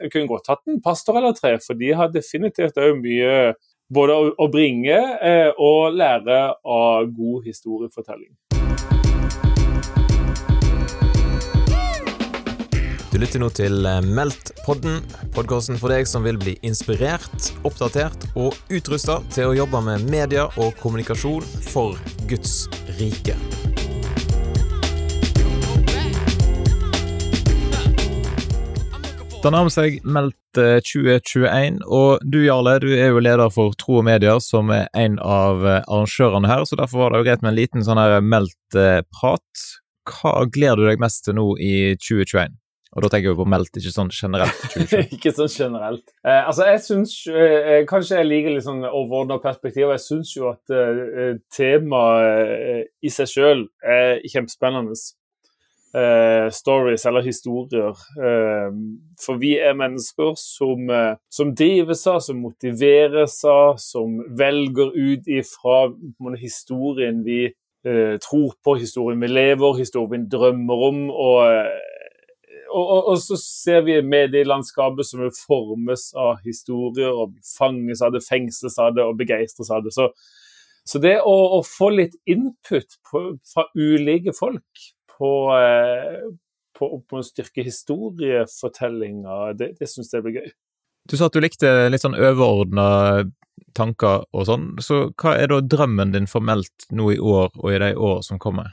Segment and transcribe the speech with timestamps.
[0.00, 3.54] Jeg kunne godt hatt en pastor eller tre, for de har definitivt òg mye
[3.94, 8.32] både å bringe eh, og lære av god historiefortelling.
[13.14, 14.98] Du lytter nå til eh, Meldt-podden,
[15.36, 20.48] podkasten for deg som vil bli inspirert, oppdatert og utrusta til å jobbe med media
[20.58, 21.94] og kommunikasjon for
[22.26, 22.64] Guds
[22.98, 23.38] rike.
[29.44, 33.98] Det nærmer seg Meldt 2021, eh, og du Jarle, du er jo leder for Tro
[34.00, 37.42] og Media, som er en av eh, arrangørene her, så derfor var det jo greit
[37.44, 39.64] med en liten sånn her Meldt-prat.
[40.08, 42.56] Hva gleder du deg mest til nå i 2021?
[42.94, 44.64] Og da tenker vi på meldt, ikke sånn generelt.
[45.18, 46.06] ikke sånn generelt.
[46.24, 49.90] Eh, altså, jeg syns eh, Kanskje jeg liker litt sånn overordna perspektiv.
[49.92, 54.96] Jeg syns jo at eh, temaet eh, i seg sjøl er kjempespennende
[55.96, 57.94] eh, stories eller historier.
[58.18, 58.70] Eh,
[59.26, 65.28] for vi er mennesker som, eh, som drives av, som motiveres av, som velger ut
[65.28, 65.92] ifra
[66.38, 67.44] historien vi
[67.86, 71.10] eh, tror på, historien vi lever, historien vi drømmer om.
[71.10, 71.90] og eh,
[72.74, 78.24] og, og, og, så ser vi medielandskapet som formes av historier, og fanges av det,
[78.26, 79.92] fengsles av det og begeistres av det.
[79.94, 80.08] Så,
[80.82, 83.22] så det å, å, få litt input på,
[83.52, 86.20] fra ulike folk på, eh,
[86.78, 90.52] på, på å styrke historiefortellinga, det, det syns jeg blir gøy.
[91.10, 92.86] Du sa at du likte litt sånn overordna
[93.76, 97.80] tanker og sånn, så hva er da drømmen din formelt nå i år og i
[97.82, 98.72] de år som kommer?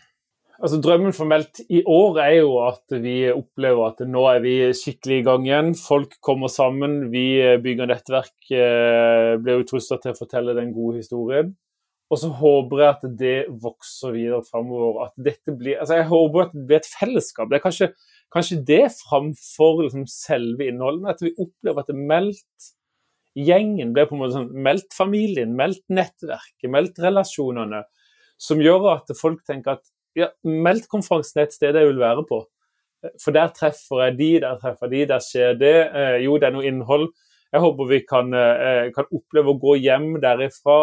[0.61, 5.15] Altså Drømmen formelt i år er jo at vi opplever at nå er vi skikkelig
[5.17, 5.71] i gang igjen.
[5.73, 11.55] Folk kommer sammen, vi bygger nettverk, eh, blir utrusta til å fortelle den gode historien.
[12.11, 15.05] Og så håper jeg at det vokser videre framover.
[15.05, 17.47] At dette blir altså Jeg håper at det blir et fellesskap.
[17.47, 17.87] Det er kanskje,
[18.35, 21.07] kanskje det framfor liksom selve innholdet.
[21.15, 22.71] At vi opplever at det meldt
[23.39, 27.85] gjengen blir på en måte sånn meldt familien, meldt nettverket, meldt relasjonene.
[28.41, 29.85] Som gjør at folk tenker at
[30.19, 32.43] ja, meldt konferansen er et sted jeg vil være på.
[33.23, 35.75] For der treffer jeg de, der treffer de, der skjer det.
[35.95, 37.07] Eh, jo, det er noe innhold.
[37.51, 40.81] Jeg håper vi kan, eh, kan oppleve å gå hjem derifra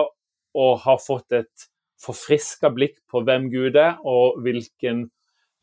[0.59, 1.69] og har fått et
[2.03, 5.09] forfriska blikk på hvem Gud er, og hvilken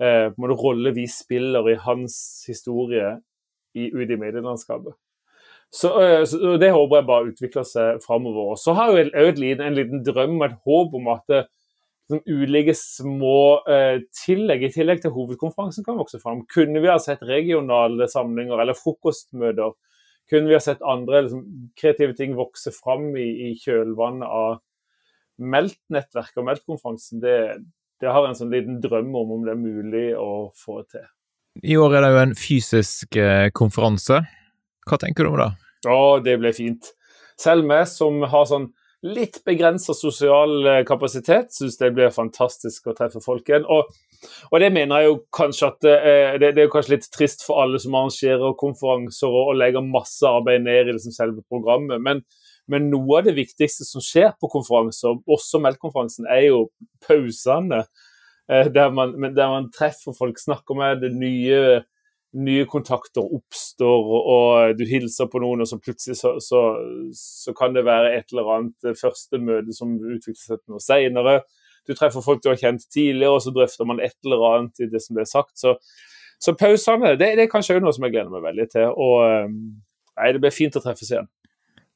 [0.01, 2.17] eh, rolle vi spiller i hans
[2.50, 3.16] historie
[3.75, 4.95] i, ute i medielandskapet.
[5.73, 8.56] Så, eh, så, Det håper jeg bare utvikler seg framover.
[8.59, 11.45] Så har jeg òg en liten drøm og et håp om at det,
[12.06, 16.44] som ulike små eh, tillegg i tillegg til hovedkonferansen kan vokse fram.
[16.53, 19.73] Kunne vi ha sett regionale samlinger eller frokostmøter?
[20.29, 21.41] Kunne vi ha sett andre liksom,
[21.77, 24.59] kreative ting vokse fram i, i kjølvannet av
[25.41, 27.35] Meldt-nettverket og Meldt-konferansen, det,
[28.01, 31.06] det, har en sånn liten drøm om om det er mulig å få til.
[31.63, 34.22] I år er det jo en fysisk eh, konferanse.
[34.85, 35.51] Hva tenker du om det?
[35.88, 36.91] Å, det ble fint.
[37.40, 38.72] Selv meg som har sånn
[39.06, 43.68] litt begrensa sosial eh, kapasitet, syns det blir fantastisk å treffe folk igjen.
[43.72, 43.91] Og,
[44.50, 45.97] og, det mener jeg jo kanskje at det,
[46.41, 50.25] det, det, er kanskje litt trist for alle som arrangerer konferanser og, og legger masse
[50.25, 52.01] arbeid ned i liksom selve programmet.
[52.01, 52.24] men
[52.72, 56.62] men noe av det viktigste som skjer på konferanser, også Meldt-konferansen, er jo
[57.06, 57.84] pausene.
[58.50, 61.84] Eh, der man, der man, treffer folk, snakker med det, nye,
[62.38, 66.64] nye kontakter oppstår, og du hilser på noen, og så plutselig så, så,
[67.18, 70.84] så kan det være et eller annet eh, første møte som utvikler seg til noe
[70.84, 71.40] senere.
[71.86, 74.90] Du treffer folk du har kjent tidligere, og så drøfter man et eller annet i
[74.90, 75.54] det som ble sagt.
[75.62, 75.78] Så,
[76.42, 78.90] så pausene det, det, er kanskje noe som jeg gleder meg veldig til.
[78.94, 79.50] og eh,
[80.18, 81.30] nei, Det blir fint å treffes igjen.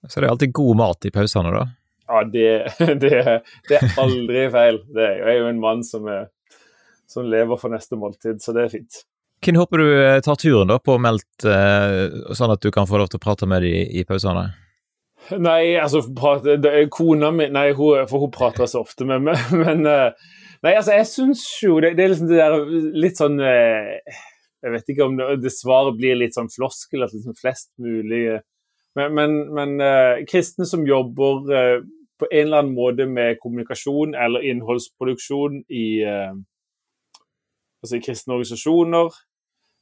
[0.08, 1.66] Så det er alltid god mat i pausene, da?
[2.10, 2.74] Ja, det,
[3.04, 4.82] det, det, er aldri feil.
[4.96, 6.30] Det er, jeg er jo en mann som, er,
[7.10, 9.04] som, lever for neste måltid, så det er fint.
[9.46, 13.00] Hvem håper du eh, tar turen da på meldt, eh, sånn at du kan få
[13.00, 14.50] lov til å prate med dem i, i pausene?
[15.38, 16.58] Nei, altså prate,
[16.90, 20.10] Kona mi Nei, hun, for hun prater så ofte med meg, men eh,
[20.66, 24.92] Nei, altså, jeg syns jo det, det, er liksom det der litt sånn Jeg vet
[24.92, 28.42] ikke om det, det svaret blir litt sånn floskel, at liksom flest mulig
[28.98, 31.78] men, men, men uh, kristne som jobber uh,
[32.20, 36.34] på en eller annen måte med kommunikasjon eller innholdsproduksjon i, uh,
[37.84, 39.26] altså i kristne organisasjoner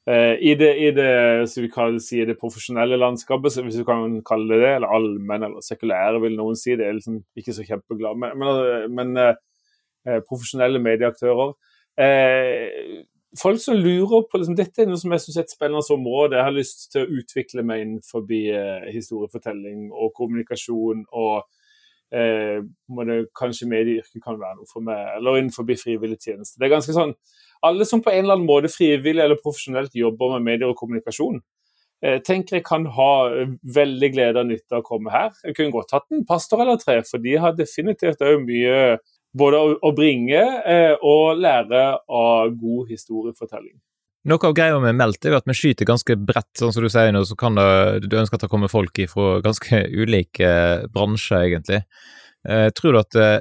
[0.08, 1.08] i det, i det,
[1.52, 5.44] så vi kan si, det profesjonelle landskapet, hvis vi kan kalle det det, eller allmenn
[5.44, 6.78] eller sekulære, vil noen si.
[6.80, 8.16] Det er liksom ikke så kjempeglad.
[8.22, 11.52] Men, men, men profesjonelle medieaktører
[13.42, 16.38] folk som lurer på liksom, Dette er noe som jeg synes er et spennende område.
[16.38, 21.06] Jeg har lyst til å utvikle meg innenfor eh, historiefortelling og kommunikasjon.
[21.12, 21.48] og
[22.12, 26.58] eh, det, Kanskje medieyrket kan være noe for meg, eller innenfor frivillig tjeneste.
[26.58, 27.16] Det er ganske sånn,
[27.66, 31.42] Alle som på en eller annen måte frivillig eller profesjonelt jobber med medier og kommunikasjon,
[32.06, 33.12] eh, tenker jeg kan ha
[33.64, 35.32] veldig glede og nytte av å komme her.
[35.44, 39.00] Jeg kunne godt hatt en pastor eller tre, for de har definitivt òg mye
[39.36, 40.44] både å bringe
[41.04, 43.76] og lære av god historiefortelling.
[44.28, 46.90] Noe av greia med Melt er jo at vi skyter ganske bredt, sånn som du
[46.92, 50.50] sier nå, så kan det, du ønsker at det kommer folk fra ganske ulike
[50.92, 51.80] bransjer, egentlig.
[52.44, 53.38] Eh, tror du at eh,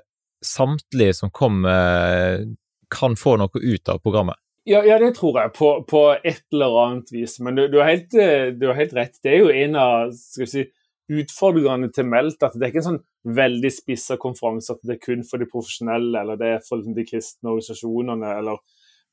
[0.46, 2.44] samtlige som kommer,
[2.92, 4.38] kan få noe ut av programmet?
[4.66, 7.34] Ja, ja det tror jeg, på, på, et eller annet vis.
[7.42, 9.18] Men du, du, har helt, du, har helt, rett.
[9.22, 10.64] Det er jo en av skal vi si,
[11.12, 15.04] utfordringene til Meldt at det er ikke en sånn veldig spissa konferanse at det er
[15.04, 18.62] kun for de profesjonelle, eller det er for liksom, de kristne organisasjonene, eller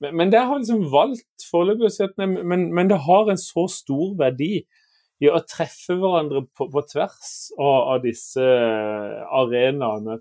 [0.01, 3.39] men, men det har liksom valgt foreløpig å si at men, men, det har en
[3.39, 4.65] så stor verdi
[5.23, 10.17] i å treffe hverandre på, på tvers av, av, disse arenaene.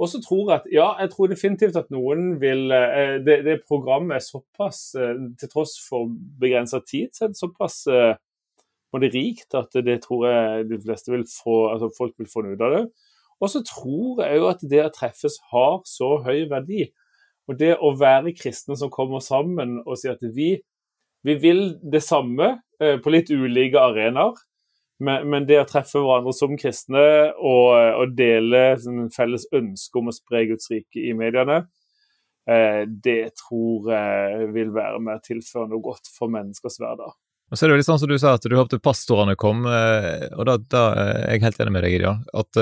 [0.00, 3.58] Og så tror jeg at ja, jeg tror definitivt at noen vil eh, Det, det
[3.68, 6.08] programmet er såpass, eh, til tross for
[6.40, 7.82] begrensa tid, så er det såpass
[8.94, 12.46] eh, det rikt at det tror jeg de fleste vil få, altså folk vil få
[12.48, 12.84] ut av det.
[13.40, 16.90] Og så tror jeg jo at det å treffes har så høy verdi
[17.50, 20.52] og det å være kristne som kommer sammen og sier at vi,
[21.26, 24.38] vi vil det samme eh, på litt ulike arenaer,
[25.00, 27.02] men, men, det å treffe hverandre som kristne
[27.40, 31.62] og, og dele sånn, felles ønske om å spre Guds rike i mediene,
[32.46, 37.16] eh, det tror jeg vil være med å tilføre noe godt for menneskers hverdag.
[37.50, 39.64] Og så er det jo litt sånn som du sa, at du håpte pastorene kom,
[39.66, 42.12] eh, og da, da er jeg helt enig med deg i.
[42.42, 42.60] At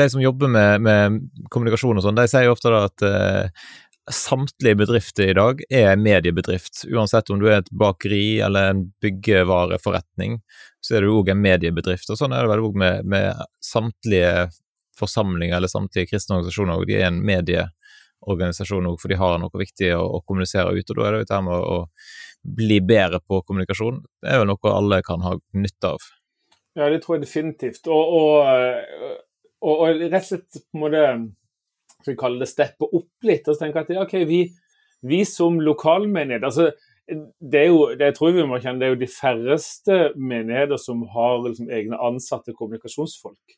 [0.00, 1.20] de som jobber med, med
[1.50, 3.06] kommunikasjon og sånn, de sier jo ofte da at
[4.10, 6.84] samtlige bedrifter i dag er mediebedrift.
[6.90, 10.40] Uansett om du er et bakeri eller en byggevareforretning,
[10.80, 12.10] så er du òg en mediebedrift.
[12.10, 14.48] Og sånn er det vel òg med, med, samtlige
[14.98, 16.86] forsamlinger eller samtlige kristne organisasjoner.
[16.88, 20.90] De er en medieorganisasjon òg, for de har noe viktig å, å, kommunisere ut.
[20.90, 24.00] Og da er det jo dette med å, å bli bedre på kommunikasjon.
[24.22, 26.06] Det er jo noe alle kan ha nytte av.
[26.78, 27.88] Ja, det tror jeg definitivt.
[27.90, 29.14] Og, og,
[29.60, 31.04] og, og rett og slett på en måte
[32.00, 34.44] skal vi kalle det, steppe opp litt og så tenke at ok, vi,
[35.04, 36.70] vi som lokalmenighet altså,
[37.10, 41.02] det er jo, det tror vi må kjenne, det er jo de færreste menigheter som
[41.12, 43.56] har liksom, egne ansatte kommunikasjonsfolk.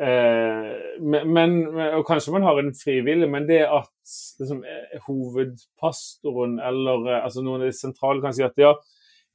[0.00, 0.70] Eh,
[1.04, 1.58] men,
[1.98, 7.44] og Kanskje man har en frivillig, men det at liksom, eh, hovedpastoren eller eh, altså
[7.44, 8.72] noen av de sentrale kan si at ja,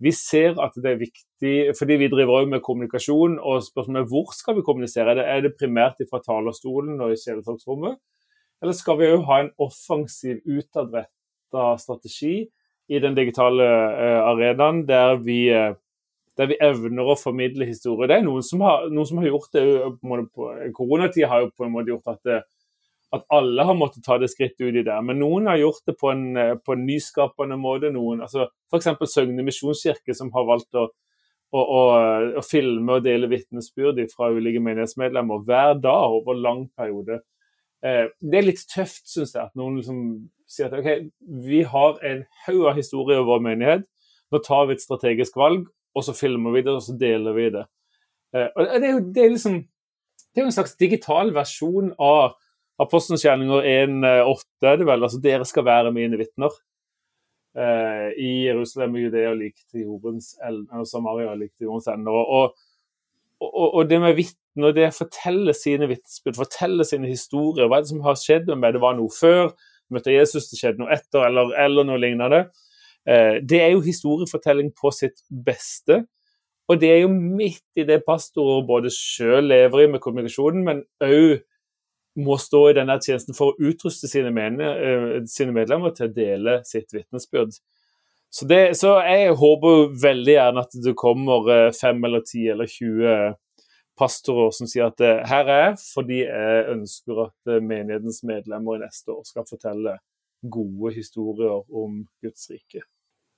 [0.01, 3.39] vi ser at det er viktig, fordi vi driver også med kommunikasjon.
[3.39, 5.11] og spørsmålet er Hvor skal vi kommunisere?
[5.11, 7.97] Er det, er det primært fra talerstolen og i sjelesorgsrommet?
[8.61, 12.47] Eller skal vi òg ha en offensiv, utadretta strategi
[12.89, 15.73] i den digitale uh, arenaen, der vi, uh,
[16.37, 18.09] der vi, evner å formidle historie?
[18.09, 19.63] Det er noen som har, noen som har gjort det
[20.77, 22.41] Koronatida har jo på en måte gjort at, det,
[23.17, 24.99] at alle har måttet ta det skrittet ut i det.
[25.07, 26.25] Men noen har gjort det på en,
[26.61, 27.91] på en nyskapende måte.
[27.95, 28.91] noen, altså F.eks.
[29.13, 30.87] Søgne misjonskirke, som har valgt å,
[31.55, 31.81] å, å,
[32.37, 37.21] å filme og dele vitnesbyrd fra ulike menighetsmedlemmer hver dag over lang periode.
[37.85, 40.01] Eh, det er litt tøft, syns jeg, at noen liksom
[40.49, 41.09] sier at OK,
[41.45, 43.87] vi har en haug av historier i vår menighet.
[44.33, 45.67] Nå tar vi et strategisk valg,
[45.97, 47.65] og så filmer vi det, og så deler vi det.
[48.35, 49.57] Eh, og det er jo det er liksom
[50.37, 52.35] det er jo en slags digital versjon av
[52.77, 55.05] Apostelens gjerninger 1.8, er det vel.
[55.07, 56.53] Altså, dere skal være mine vitner.
[57.57, 62.13] Eh, I Jerusalem Judea lik til jordens ende, Samaria lik til jordens ende.
[62.13, 62.53] Og,
[63.41, 67.93] og, og, det med vitner det forteller sine vitnesbyrd, forteller sine historier, hva er det
[67.95, 69.49] som har skjedd med meg, det var noe før,
[69.93, 72.43] møtte Jesus, det skjedde noe etter, eller, eller noe lignende.
[72.45, 72.66] Eh,
[73.07, 76.01] det er jo historiefortelling på sitt beste.
[76.67, 80.81] Og det er jo midt i det pastorer både sjøl lever i med kommunikasjonen, men
[81.07, 81.37] òg
[82.19, 86.91] må stå i denne tjenesten for å utruste eh, sine medlemmer til å dele sitt
[86.91, 87.55] vitnesbyrd.
[88.33, 93.37] Så, så, jeg håper veldig gjerne at det kommer eh, fem eller ti eller 20
[93.97, 98.77] pastorer som sier at eh, her er jeg fordi jeg ønsker at eh, menighetens medlemmer
[98.77, 99.97] i neste år skal fortelle
[100.43, 102.83] gode historier om Guds rike.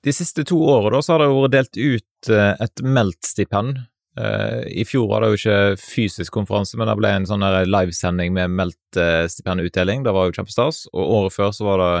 [0.04, 3.86] De siste to årene har det vært delt ut eh, et Meldt-stipend.
[4.20, 8.50] I fjor var det jo ikke fysisk konferanse, men det ble en sånn livesending med
[8.58, 10.02] Meldt-stipendutdeling.
[10.04, 10.82] Det var jo kjempestas.
[10.90, 11.92] Og året før så var det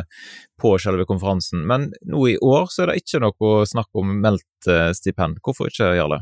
[0.60, 1.62] på selve konferansen.
[1.70, 5.38] Men nå i år så er det ikke noe snakk om Meldt-stipend.
[5.46, 6.20] Hvorfor ikke gjøre det?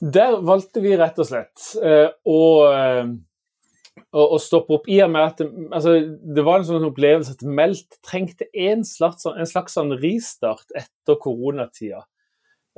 [0.00, 2.38] Der valgte vi rett og slett uh, å,
[4.10, 5.96] å, stoppe opp, i og med at altså,
[6.34, 11.18] det var en sånn opplevelse at Meldt trengte en slags, en slags sånn ristart etter
[11.22, 12.02] koronatida.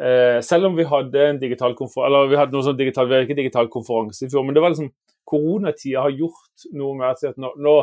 [0.00, 3.16] Eh, selv om vi hadde en digital konferanse, eller vi hadde noe sånn digital, vi
[3.16, 4.92] hadde ikke digital konferanse i fjor, men det var liksom
[5.28, 7.74] koronatida har gjort noe med at nå, nå,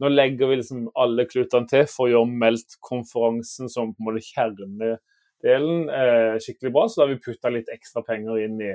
[0.00, 4.24] nå legger vi liksom alle klutene til for å gjøre Meldt-konferansen som på en måte
[4.30, 8.72] kjernedelen eh, skikkelig bra, så da har vi putta litt ekstra penger inn i,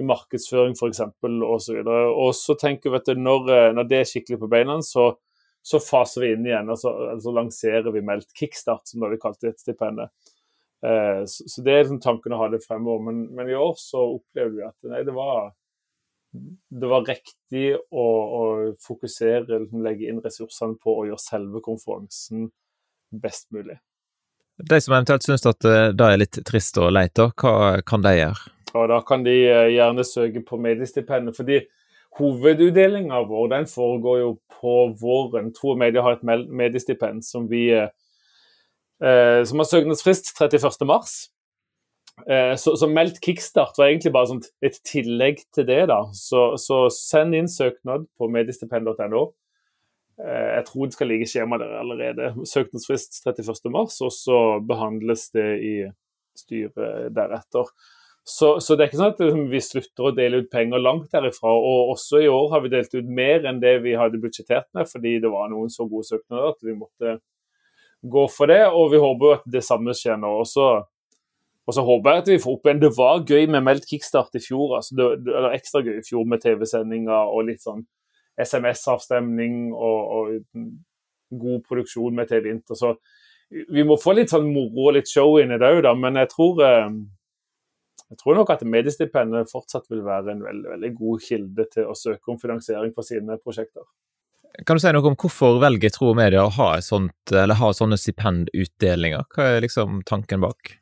[0.00, 1.02] i markedsføring f.eks.
[1.22, 1.80] osv.
[1.86, 5.10] Og så tenker vi at når, eh, når, det er skikkelig på beina, så,
[5.62, 6.70] så faser vi inn igjen.
[6.72, 10.14] og så altså lanserer vi meldt kickstart, som da vi kalte et stipendet.
[10.86, 13.04] Eh, så, så, det er liksom tanken å ha det fremover.
[13.10, 15.52] Men, men, i år så opplever vi at nei, det var
[16.32, 18.42] det var riktig å, å
[18.80, 22.46] fokusere, liksom legge inn ressursene på å gjøre selve konferansen
[23.12, 23.76] best mulig.
[24.56, 28.14] De som eventuelt syns at eh, det er litt trist og leit, hva kan de
[28.16, 28.51] gjøre?
[28.74, 31.36] Og da kan de eh, gjerne søke på mediestipendet.
[31.36, 31.60] fordi
[32.18, 35.52] Hovedutdelinga vår den foregår jo på våren.
[35.56, 37.88] Tro og Media har et mediestipend som vi eh,
[39.48, 40.98] som har søknadsfrist 31.3.
[42.28, 45.86] Eh, så, så, meldt kickstart var egentlig bare sånt, et tillegg til det.
[45.88, 46.02] da.
[46.16, 49.24] Så, så send inn søknad på mediestipend.no.
[50.20, 52.34] Eh, jeg tror det skal ligge skjema der allerede.
[52.48, 54.38] Søknadsfrist 31.3, og så
[54.68, 55.74] behandles det i
[56.38, 57.72] styret deretter.
[58.22, 61.10] Så, så, det er ikke sånn at liksom, vi slutter å dele ut penger langt
[61.14, 61.50] derifra.
[61.50, 64.86] Og også i år har vi delt ut mer enn det vi hadde budsjettert med,
[64.90, 67.16] fordi det var noen så gode søknader at vi måtte
[68.14, 68.62] gå for det.
[68.70, 70.70] Og vi håper jo at det samme skjer nå også
[71.62, 72.82] og så håper jeg at vi får opp igjen.
[72.82, 74.76] Det var gøy med meldt kickstart i fjor.
[74.78, 77.84] altså det, det eller ekstra gøy i fjor med TV-sendinger og litt sånn
[78.42, 80.64] SMS-avstemning og, og,
[81.32, 82.76] god produksjon med TV Inter.
[82.76, 82.96] Så
[83.72, 85.94] vi må få litt sånn moro og litt show inn i det òg, da.
[85.96, 86.90] Men jeg tror, eh,
[88.12, 91.96] jeg tror nok at mediestipendet fortsatt vil være en veldig, veldig god kilde til å
[91.96, 93.86] søke om finansiering for sine prosjekter.
[94.68, 97.96] Kan du si noe om hvorfor velger Tro og Media å ha, sånt, ha sånne
[97.96, 99.24] stipendutdelinger?
[99.32, 100.74] Hva er liksom tanken bak?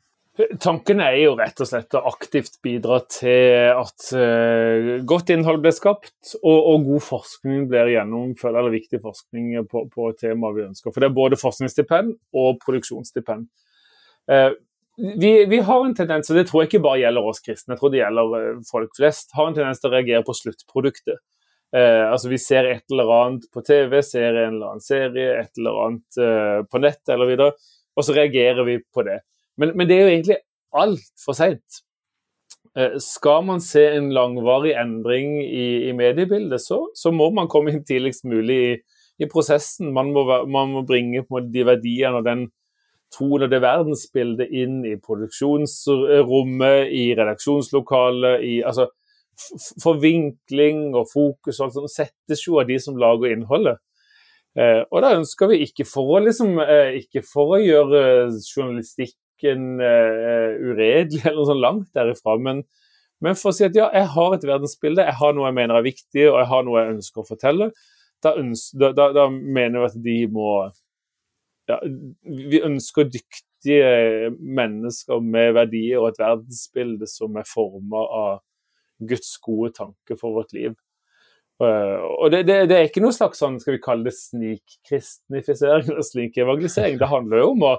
[0.59, 5.75] Tanken er jo rett og slett å aktivt bidra til at uh, godt innhold blir
[5.75, 10.91] skapt, og, og, god forskning blir gjennomført, eller viktig forskning på, på temaet vi ønsker.
[10.91, 13.47] For det er både forskningsstipend og produksjonsstipend.
[14.31, 14.51] Uh,
[14.97, 17.81] vi, vi, har en tendens, og det tror jeg ikke bare gjelder oss kristne, jeg
[17.81, 21.21] tror det gjelder uh, folk flest, har en tendens til å reagere på sluttproduktet.
[21.71, 25.77] altså Vi ser et eller annet på TV, ser en eller annen serie, et eller
[25.85, 27.53] annet på nett eller videre,
[27.95, 29.21] og så reagerer vi på det.
[29.55, 30.37] Men, men det er jo egentlig
[30.83, 31.81] altfor seint.
[32.77, 37.73] Eh, skal man se en langvarig endring i, i mediebildet, så, så, må man komme
[37.73, 38.71] inn tidligst mulig i,
[39.19, 39.91] i prosessen.
[39.95, 42.47] Man må, man må bringe de verdiene og den
[43.19, 48.87] og det verdensbildet inn i produksjonsrommet, i redaksjonslokalet, i altså
[49.81, 53.79] Forvinkling og fokus og alt sånt settes jo av de som lager innholdet.
[54.59, 58.01] Eh, og da ønsker vi ikke for å, liksom, eh, ikke for å gjøre
[58.43, 62.35] journalistikken uh, uredelig eller noe sånt langt derifra.
[62.37, 62.61] Men,
[63.23, 65.79] men, for å si at ja, jeg har et verdensbilde, jeg har noe jeg mener
[65.79, 67.71] er viktig, og jeg har noe jeg ønsker å fortelle,
[68.21, 70.51] da, ønsker, da, da mener vi at de må
[71.69, 71.79] ja,
[72.25, 78.39] Vi ønsker dyktige mennesker med verdier og et verdensbilde som er forma av
[79.01, 80.75] Guds gode tanke for vårt liv.
[81.61, 85.91] Uh, og det, det, det, er ikke noe slags sånn, skal vi kalle det snikkristnifisering
[85.91, 86.97] eller snikevangalisering.
[86.97, 87.75] Det handler jo om å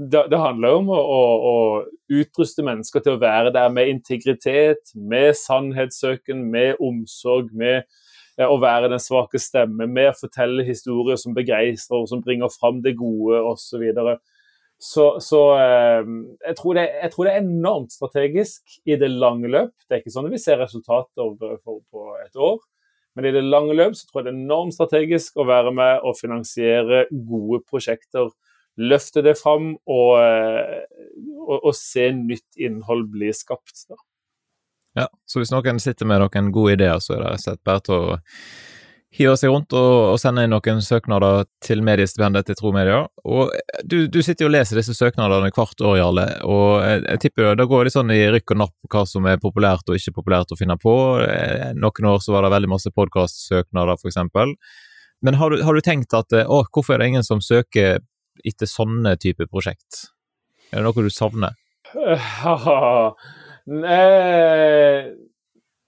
[0.00, 1.54] det, handler om å, å, å,
[2.10, 8.08] utruste mennesker til å være der med integritet, med sannhetssøken, med omsorg, med eh,
[8.48, 12.96] å være den svake stemme, med å fortelle historier som begeistrer, som bringer fram det
[12.98, 13.84] gode osv.
[13.92, 14.16] Så,
[14.80, 16.10] så, så eh,
[16.48, 19.74] jeg, tror det, jeg, tror det, er enormt strategisk i det lange løp.
[19.86, 22.60] Det er ikke sånn at vi ser resultater på, på et år.
[23.18, 26.06] Men i det lange løp så tror jeg det er enormt strategisk å være med
[26.06, 28.30] og finansiere gode prosjekter
[28.80, 30.84] løfte det fram og, eh,
[31.40, 33.84] og, og, se nytt innhold bli skapt.
[33.90, 33.98] Da.
[34.98, 37.96] Ja, så hvis noen sitter med noen gode ideer, så er det sett bare til
[37.96, 38.18] å
[39.14, 43.00] hive seg rundt og, og, sende inn noen søknader til mediestipendet til Tro Media.
[43.26, 43.50] Og
[43.82, 47.58] du, du, sitter jo og leser disse søknadene hvert år, Jarle, og jeg, jeg tipper
[47.58, 50.54] det går litt sånn i rykk og napp hva som er populært og ikke populært
[50.54, 50.94] å finne på.
[51.26, 54.20] Eh, noen år så var det veldig masse podkastsøknader, f.eks.
[55.26, 57.98] Men har du, har du, tenkt at å, hvorfor er det ingen som søker
[58.46, 60.06] etter sånne type prosjekt?
[60.70, 61.58] Er det noe du savner?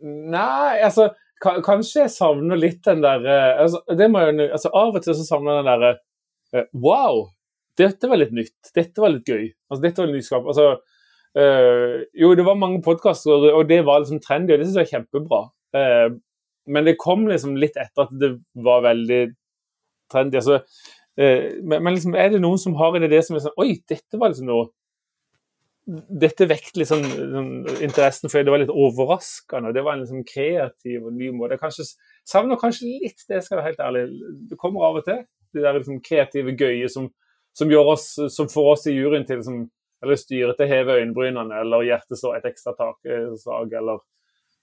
[0.02, 1.08] Nei, altså
[1.42, 5.16] Kanskje jeg savner litt den der eh, altså, det må jeg, altså, Av og til
[5.18, 5.92] så savner jeg den derre
[6.54, 7.24] uh, Wow!
[7.80, 8.70] Dette var litt nytt.
[8.76, 9.46] Dette var litt gøy.
[9.70, 10.44] Altså, dette var nyskap.
[10.44, 10.66] Altså,
[11.40, 14.88] øh, jo, det var mange podkaster, og det var liksom trendy, og det syns jeg
[14.90, 15.40] er kjempebra.
[15.72, 16.18] Uh,
[16.68, 18.28] men det kom liksom litt etter at det
[18.66, 19.22] var veldig
[20.12, 20.42] trendy.
[20.42, 20.60] Altså,
[21.16, 23.70] uh, men, men liksom, er det noen som har en idé som er sånn Oi,
[23.88, 24.68] dette var liksom noe
[25.82, 27.02] Dette vekket liksom,
[27.82, 29.72] interessen fordi det var litt overraskende.
[29.74, 31.58] Det var en liksom kreativ og ny måte.
[31.58, 31.86] Jeg
[32.28, 34.04] savner kanskje litt det, skal jeg være helt ærlig.
[34.52, 35.24] Det kommer av og til.
[35.52, 37.10] Det der liksom kreative, gøye som,
[37.58, 39.64] som, oss, som får oss i juryen til liksom,
[40.02, 44.00] eller styret til å heve øyenbrynene, eller hjertet slår et ekstra takslag, eller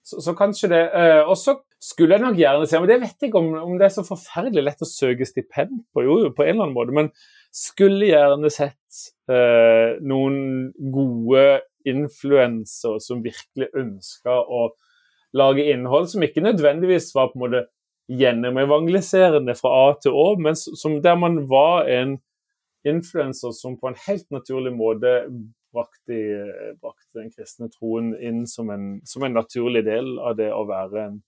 [0.04, 0.80] så, så, kanskje det.
[0.96, 3.76] Eh, og så skulle jeg nok gjerne se, men det vet jeg ikke om, om,
[3.80, 6.96] det er så forferdelig lett å søke stipend på, jo, på en eller annen måte,
[6.96, 7.12] men
[7.54, 14.68] skulle gjerne sett eh, noen gode influensere som virkelig ønska å
[15.36, 17.62] lage innhold som ikke nødvendigvis var på en måte
[18.10, 22.18] gjennomevangeliserende fra A til Å, men som der man var en
[22.86, 25.12] influenser som på en helt naturlig måte
[25.70, 26.18] brakte,
[26.80, 31.04] brakte den kristne troen inn som en, som en, naturlig del av det å være
[31.06, 31.20] en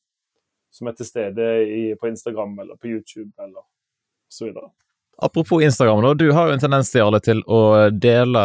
[0.73, 3.62] som er til stede i, på Instagram eller på YouTube eller
[4.33, 4.73] så videre.
[5.23, 7.61] Apropos Instagram, da, du har jo en tendens til, å
[7.95, 8.43] dele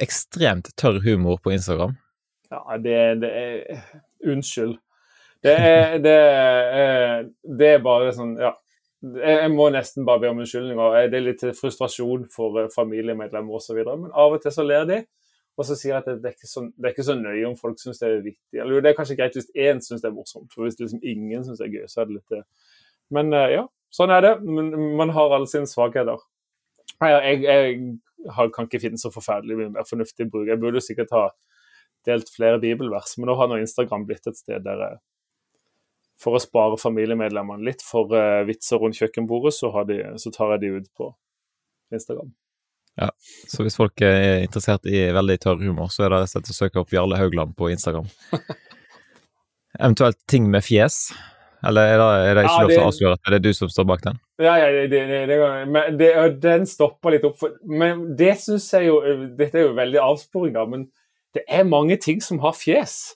[0.00, 1.98] ekstremt tørr humor på Instagram.
[2.52, 3.84] Ja, det, det er
[4.24, 4.78] Unnskyld.
[5.44, 6.12] Det er, det,
[6.80, 7.26] er,
[7.58, 8.54] det er bare sånn Ja.
[9.04, 10.78] Jeg må nesten bare be om unnskyldning.
[10.80, 13.82] og Det er litt frustrasjon for familiemedlemmer osv.
[13.84, 15.02] Men av og til så ler de.
[15.60, 17.58] Og så sier jeg at det, er ikke så, det er ikke så nøye om
[17.58, 18.62] folk syns det er viktig.
[18.62, 21.44] Eller det er kanskje greit hvis én syns det er morsomt, for hvis liksom ingen
[21.44, 22.72] syns det er gøy, så er det litt eh,
[23.14, 24.34] Men eh, ja, sånn er det.
[24.44, 26.20] Men man har alle sine svakheter.
[27.04, 27.80] Jeg, jeg,
[28.24, 30.48] jeg kan ikke finne så forferdelig mye mer fornuftig bruk.
[30.50, 31.24] Jeg burde sikkert ha
[32.08, 34.98] delt flere bibelvers, men nå har nå Instagram blitt et sted der
[36.20, 40.62] for å spare familiemedlemmene litt for uh, vitser rundt kjøkkenbordet, så, de, så, tar jeg
[40.62, 41.10] de ut på
[41.94, 42.30] Instagram.
[43.00, 43.08] Ja,
[43.50, 46.52] så hvis folk er interessert i veldig tørr humor, så er det rett og slett
[46.52, 48.06] å søke opp Jarle Haugland på Instagram.
[49.80, 51.08] Eventuelt ting med fjes.
[51.68, 53.52] Eller er det, er det ikke ja, lov til å avsløre at det er du
[53.56, 54.20] som står bak den?
[54.42, 55.38] Ja, ja det, det,
[55.70, 56.00] men
[56.42, 57.38] den stopper litt opp.
[57.40, 58.98] For, men det syns jeg jo
[59.38, 60.88] Dette er jo veldig avsporing, da, men
[61.34, 63.14] det er mange ting som har fjes.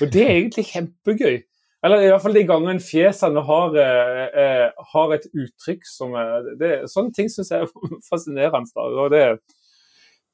[0.00, 1.42] Og det er egentlig kjempegøy.
[1.84, 6.48] Eller i hvert fall de gangene fjesene har, eh, eh, har et uttrykk som er
[6.60, 8.72] det, Sånne ting syns jeg er fascinerende.
[8.72, 8.88] Da.
[9.04, 9.24] Og det,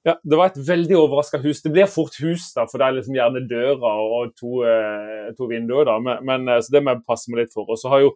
[0.06, 1.60] ja, det var et veldig overraska hus.
[1.62, 5.48] Det blir fort hus, da, for det er liksom gjerne døra og to, eh, to
[5.50, 5.84] vinduer.
[5.84, 7.68] da, men, men, eh, Så det må jeg passe meg litt for.
[7.68, 8.14] Og så har jo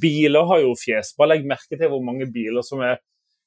[0.00, 1.12] biler har jo fjes.
[1.16, 2.98] Bare legg merke til hvor mange biler som er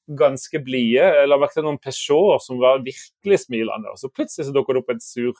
[0.08, 1.26] ganske blide.
[1.26, 3.90] La merke til noen Peugeoter som var virkelig smilende.
[3.90, 5.34] Og så plutselig så dukker det opp en sur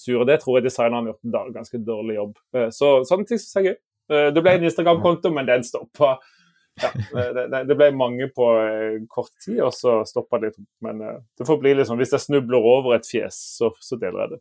[0.00, 0.24] sur.
[0.24, 2.36] Det tror jeg designeren har gjort en ganske dårlig jobb.
[2.56, 3.78] Eh, så sånne ting syns jeg er gøy.
[4.10, 6.16] Eh, det ble en Instagram-konto, men den stoppa.
[6.80, 6.90] Ja,
[7.36, 10.54] det, det, ble mange på eh, kort tid, og så stoppa det.
[10.84, 14.24] Men det får bli litt sånn, hvis jeg snubler over et fjes, så, så deler
[14.24, 14.40] jeg det.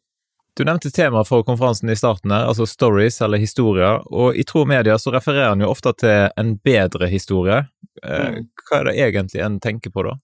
[0.59, 4.01] Du nevnte temaet for konferansen i starten, her, altså stories eller historier.
[4.11, 7.61] og I Tro Media så refererer en jo ofte til en bedre historie.
[8.03, 8.49] Mm.
[8.67, 10.17] Hva er det egentlig en tenker på da?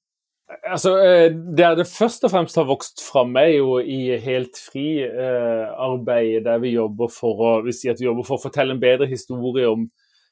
[0.66, 5.04] Altså, det Der det først og fremst har vokst fram, er jo i helt fri
[5.04, 8.82] eh, der vi jobber for å vi sier at vi jobber for å fortelle en
[8.82, 9.88] bedre historie om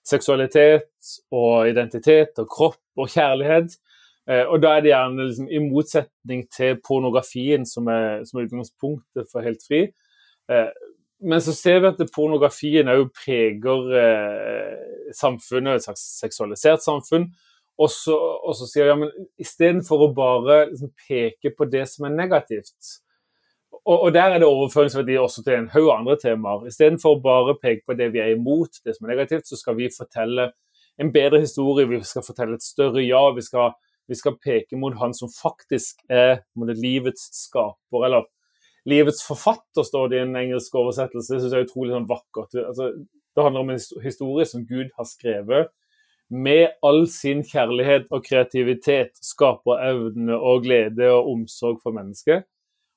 [0.08, 3.76] seksualitet og identitet og kropp og kjærlighet.
[4.30, 8.48] Eh, og da er det gjerne liksom, i motsetning til pornografien, som er, som er
[8.48, 9.86] utgangspunktet for helt fri.
[10.52, 10.70] Eh,
[11.24, 17.30] men så ser vi at pornografien òg preger eh, samfunnet, et slags seksualisert samfunn.
[17.80, 21.88] Og så, og så sier de ja, men istedenfor å bare liksom peke på det
[21.90, 23.00] som er negativt
[23.86, 26.68] og, og der er det overføringsverdi også til en haug andre temaer.
[26.70, 29.76] Istedenfor å bare peke på det vi er imot, det som er negativt, så skal
[29.80, 30.52] vi fortelle
[31.02, 31.90] en bedre historie.
[31.90, 33.24] Vi skal fortelle et større ja.
[33.36, 33.74] Vi skal,
[34.08, 38.30] vi skal peke mot han som faktisk er livets skaper, eller
[38.90, 41.34] livets forfatter, står det i en engelsk oversettelse.
[41.34, 42.56] Det syns jeg er utrolig sånn vakkert.
[42.64, 42.92] Altså,
[43.34, 45.72] det handler om en historie som Gud har skrevet
[46.34, 52.48] med all sin kjærlighet og kreativitet skaper evne og glede og omsorg for mennesket.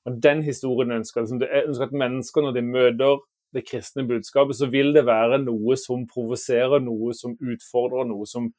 [0.07, 3.19] Og Den historien ønsker liksom, jeg ønsker at mennesker, når de møter
[3.55, 8.49] det kristne budskapet, så vil det være noe som provoserer, noe som utfordrer, noe som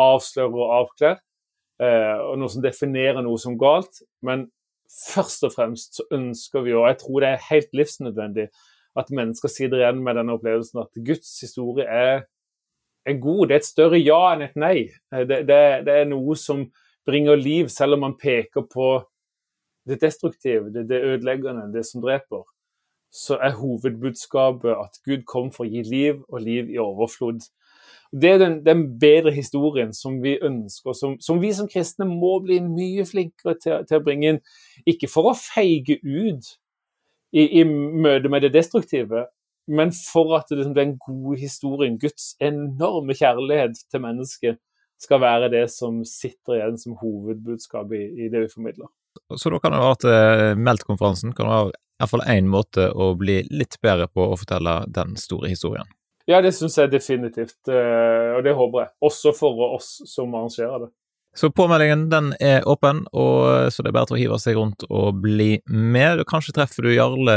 [0.00, 1.18] avslører og avkler.
[1.82, 4.00] Eh, og noe som definerer noe som galt.
[4.24, 4.46] Men
[5.12, 8.48] først og fremst så ønsker vi, og jeg tror det er helt livsnødvendig,
[8.94, 12.24] at mennesker sitter igjen med denne opplevelsen at Guds historie er
[13.04, 13.48] er god.
[13.48, 14.76] Det er et større ja enn et nei.
[15.12, 16.64] Eh, det, det, det er noe som
[17.04, 18.94] bringer liv, selv om man peker på
[19.88, 22.44] det destruktive, det, det ødeleggende, det som dreper.
[23.12, 27.44] Så er hovedbudskapet at Gud kom for å gi liv, og liv i overflod.
[28.14, 32.36] Det er den, den bedre historien som vi ønsker, som, som, vi som kristne må
[32.44, 34.42] bli mye flinkere til, til, å bringe inn.
[34.86, 36.52] Ikke for å feige ut
[37.34, 39.26] i, i møte med det destruktive,
[39.66, 44.60] men for at det, den gode historien, Guds enorme kjærlighet til mennesket,
[45.02, 48.90] skal være det som sitter igjen som hovedbudskap i, i det vi formidler.
[49.36, 53.42] Så da kan det være at uh, Meldt-konferansen kan være iallfall én måte å bli
[53.54, 55.86] litt bedre på å fortelle den store historien?
[56.26, 58.92] Ja, det syns jeg definitivt, uh, og det håper jeg.
[59.10, 60.92] Også for oss som arrangerer det.
[61.34, 64.84] Så påmeldingen den er åpen, og, så det er bare til å hive seg rundt
[64.86, 66.22] og bli med.
[66.30, 67.34] Kanskje treffer du Jarle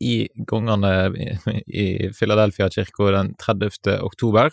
[0.00, 0.92] i gongene
[1.66, 3.98] i Philadelphia-kirka den 30.
[4.04, 4.50] oktober.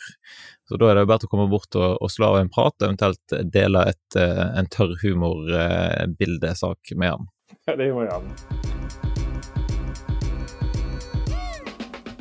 [0.66, 2.76] Så da er det bare til å komme bort og, og slå av en prat,
[2.82, 7.30] eventuelt dele et, en tørr humorbildesak med han.
[7.70, 8.34] Ja, det gjør jeg gjerne.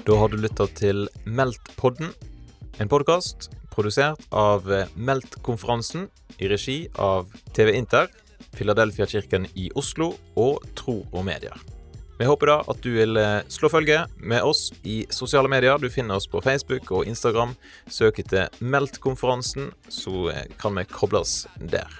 [0.04, 2.12] Da har du lytta til Meldt-podden,
[2.76, 4.68] en podkast produsert av
[5.00, 8.10] Meldt-konferansen i regi av TV Inter,
[8.54, 11.73] Philadelphia-kirken i Oslo og Tro og Medier.
[12.18, 15.78] Vi håper da at du vil eh, slå følge med oss i sosiale medier.
[15.82, 17.56] Du finner oss på Facebook og Instagram.
[17.90, 21.90] Søk etter Meldt-konferansen, så eh, kan vi koble oss der.